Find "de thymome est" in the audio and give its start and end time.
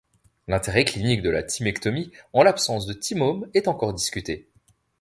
2.87-3.67